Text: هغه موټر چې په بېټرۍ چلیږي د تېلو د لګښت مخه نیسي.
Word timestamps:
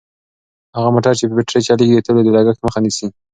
هغه 0.75 0.89
موټر 0.95 1.13
چې 1.19 1.25
په 1.29 1.33
بېټرۍ 1.37 1.61
چلیږي 1.67 1.95
د 1.97 2.01
تېلو 2.05 2.21
د 2.25 2.29
لګښت 2.35 2.61
مخه 2.65 2.79
نیسي. 2.85 3.07